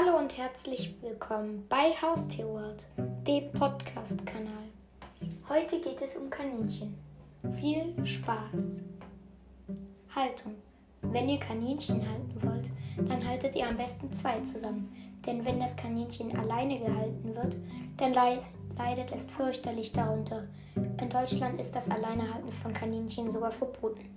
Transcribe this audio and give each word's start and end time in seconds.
Hallo 0.00 0.16
und 0.16 0.38
herzlich 0.38 0.94
willkommen 1.00 1.66
bei 1.68 1.90
Haustierworld, 2.00 2.86
dem 3.26 3.50
Podcast-Kanal. 3.50 4.68
Heute 5.48 5.80
geht 5.80 6.00
es 6.00 6.16
um 6.16 6.30
Kaninchen. 6.30 6.96
Viel 7.56 8.06
Spaß. 8.06 8.84
Haltung. 10.14 10.54
Wenn 11.02 11.28
ihr 11.28 11.40
Kaninchen 11.40 12.08
halten 12.08 12.36
wollt, 12.42 12.70
dann 13.08 13.26
haltet 13.26 13.56
ihr 13.56 13.68
am 13.68 13.76
besten 13.76 14.12
zwei 14.12 14.38
zusammen. 14.42 14.94
Denn 15.26 15.44
wenn 15.44 15.58
das 15.58 15.74
Kaninchen 15.74 16.38
alleine 16.38 16.78
gehalten 16.78 17.34
wird, 17.34 17.56
dann 17.96 18.12
leidet 18.12 19.10
es 19.12 19.26
fürchterlich 19.26 19.92
darunter. 19.92 20.44
In 20.76 21.08
Deutschland 21.08 21.58
ist 21.58 21.74
das 21.74 21.90
Alleinehalten 21.90 22.52
von 22.52 22.72
Kaninchen 22.72 23.32
sogar 23.32 23.50
verboten. 23.50 24.14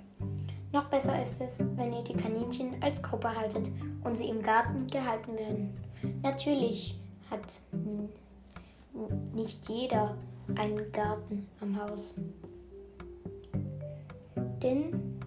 Noch 0.72 0.86
besser 0.86 1.22
ist 1.22 1.42
es, 1.42 1.64
wenn 1.76 1.92
ihr 1.92 2.04
die 2.04 2.14
Kaninchen 2.14 2.76
als 2.82 3.02
Gruppe 3.02 3.36
haltet 3.36 3.70
und 4.04 4.16
sie 4.16 4.30
im 4.30 4.42
Garten 4.42 4.88
gehalten 4.88 5.38
werden. 5.38 5.74
Natürlich 6.24 6.98
hat 7.30 7.60
nicht 9.34 9.68
jeder 9.68 10.18
einen 10.56 10.92
Garten 10.92 11.48
am 11.60 11.82
Haus. 11.82 12.16
Denn 14.64 15.20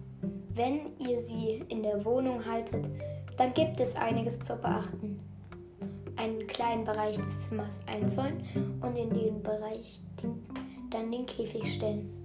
wenn 0.53 0.97
ihr 0.99 1.19
sie 1.19 1.63
in 1.67 1.83
der 1.83 2.03
Wohnung 2.05 2.43
haltet, 2.45 2.89
dann 3.37 3.53
gibt 3.53 3.79
es 3.79 3.95
einiges 3.95 4.39
zu 4.39 4.55
beachten. 4.55 5.19
Einen 6.15 6.47
kleinen 6.47 6.85
Bereich 6.85 7.17
des 7.17 7.49
Zimmers 7.49 7.81
einzäunen 7.85 8.79
und 8.81 8.95
in 8.95 9.09
den 9.09 9.43
Bereich 9.43 9.99
dann 10.89 11.11
den 11.11 11.25
Käfig 11.25 11.75
stellen. 11.75 12.24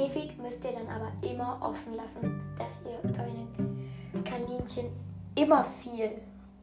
Käfig 0.00 0.38
müsst 0.38 0.64
ihr 0.64 0.72
dann 0.72 0.88
aber 0.88 1.12
immer 1.20 1.58
offen 1.60 1.94
lassen, 1.94 2.40
dass 2.58 2.80
ihr 2.84 3.10
deine 3.12 3.46
Kaninchen 4.24 4.86
immer 5.34 5.62
viel 5.62 6.12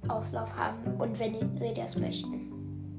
Auslauf 0.08 0.56
haben 0.56 1.00
und 1.00 1.20
wenn 1.20 1.56
sie 1.56 1.72
das 1.72 1.98
möchten. 1.98 2.96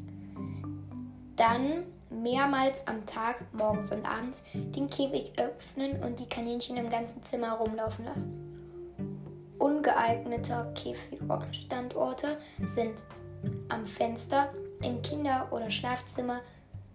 Dann 1.34 1.86
mehrmals 2.11 2.86
am 2.86 3.05
Tag, 3.05 3.53
morgens 3.53 3.91
und 3.91 4.06
abends, 4.06 4.44
den 4.55 4.89
Käfig 4.89 5.33
öffnen 5.39 6.00
und 6.05 6.20
die 6.20 6.28
Kaninchen 6.28 6.77
im 6.77 6.89
ganzen 6.89 7.20
Zimmer 7.25 7.55
rumlaufen 7.55 8.05
lassen. 8.05 8.94
Ungeeignete 9.59 10.72
Käfigstandorte 10.77 12.39
sind 12.64 13.03
am 13.70 13.84
Fenster, 13.84 14.55
im 14.83 15.03
Kinder- 15.03 15.48
oder 15.50 15.69
Schlafzimmer 15.69 16.42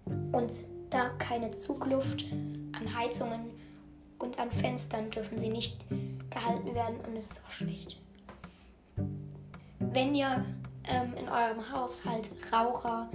und 0.05 0.49
da 0.93 1.09
keine 1.17 1.49
Zugluft 1.49 2.23
an 2.31 2.95
Heizungen 2.95 3.49
und 4.19 4.37
an 4.39 4.51
Fenstern 4.51 5.09
dürfen 5.09 5.39
sie 5.39 5.49
nicht 5.49 5.85
gehalten 6.29 6.75
werden 6.75 6.97
und 7.07 7.17
es 7.17 7.31
ist 7.31 7.45
auch 7.45 7.51
schlecht. 7.51 7.97
Wenn 9.79 10.13
ihr 10.13 10.45
ähm, 10.87 11.13
in 11.19 11.27
eurem 11.27 11.71
Haushalt 11.71 12.29
Raucher, 12.51 13.09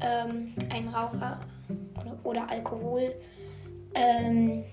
ähm, 0.00 0.54
ein 0.70 0.88
Raucher 0.88 1.40
oder, 2.00 2.18
oder 2.22 2.50
Alkohol 2.50 3.12
ähm, 3.94 4.64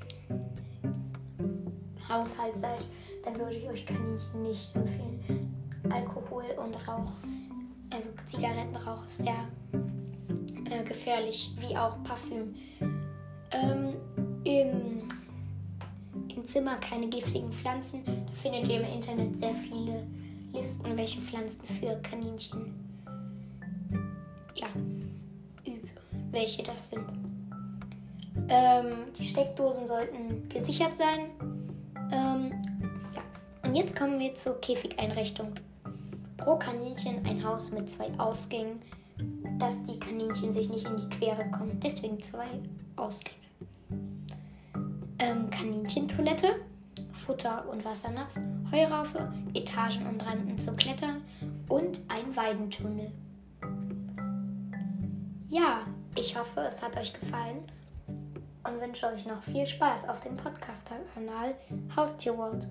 Haushalt 2.07 2.55
seid, 2.57 2.85
dann 3.25 3.39
würde 3.39 3.55
ich 3.55 3.67
euch 3.67 3.85
Kaninchen 3.85 4.43
nicht 4.43 4.75
empfehlen. 4.75 5.55
Alkohol 5.89 6.45
und 6.63 6.87
Rauch, 6.87 7.11
also 7.91 8.11
Zigarettenrauch 8.25 9.05
ist 9.05 9.17
sehr 9.19 9.47
äh, 10.73 10.83
gefährlich, 10.83 11.51
wie 11.59 11.75
auch 11.77 12.01
Parfüm. 12.03 12.55
Ähm, 13.51 13.93
im, 14.43 15.07
Im 16.35 16.45
Zimmer 16.45 16.75
keine 16.77 17.07
giftigen 17.07 17.51
Pflanzen. 17.51 18.03
Da 18.05 18.33
findet 18.33 18.67
ihr 18.67 18.81
im 18.81 18.93
Internet 18.93 19.37
sehr 19.37 19.53
viele 19.55 20.05
Listen, 20.53 20.97
welche 20.97 21.21
Pflanzen 21.21 21.63
für 21.65 21.95
Kaninchen. 22.01 22.73
Ja, 24.55 24.67
welche 26.31 26.63
das 26.63 26.89
sind. 26.89 27.05
Ähm, 28.49 29.05
die 29.17 29.23
Steckdosen 29.23 29.87
sollten 29.87 30.49
gesichert 30.49 30.95
sein. 30.95 31.29
Ähm, 32.11 32.51
ja. 33.15 33.21
Und 33.63 33.75
jetzt 33.75 33.95
kommen 33.95 34.19
wir 34.19 34.35
zur 34.35 34.59
Käfigeinrichtung. 34.59 35.53
Pro 36.37 36.57
Kaninchen 36.57 37.25
ein 37.25 37.43
Haus 37.43 37.71
mit 37.71 37.89
zwei 37.89 38.09
Ausgängen, 38.17 38.81
dass 39.59 39.81
die 39.83 39.99
Kaninchen 39.99 40.53
sich 40.53 40.69
nicht 40.69 40.87
in 40.87 40.97
die 40.97 41.09
Quere 41.09 41.49
kommen. 41.51 41.79
Deswegen 41.81 42.21
zwei 42.21 42.47
Ausgänge 42.95 43.43
ähm, 45.23 45.49
Kaninchentoilette, 45.49 46.55
Futter- 47.13 47.67
und 47.69 47.85
Wassernapf, 47.85 48.35
Heuraufe, 48.71 49.31
Etagen 49.53 50.07
und 50.07 50.25
Randen 50.25 50.59
zum 50.59 50.75
Klettern 50.75 51.21
und 51.69 51.99
ein 52.09 52.35
Weidentunnel. 52.35 53.11
Ja, 55.47 55.81
ich 56.17 56.37
hoffe, 56.37 56.61
es 56.61 56.81
hat 56.81 56.97
euch 56.97 57.13
gefallen 57.13 57.59
und 58.07 58.81
wünsche 58.81 59.07
euch 59.07 59.25
noch 59.25 59.41
viel 59.43 59.65
Spaß 59.65 60.09
auf 60.09 60.19
dem 60.21 60.35
Podcast-Kanal 60.35 61.55
Haustierworld. 61.95 62.67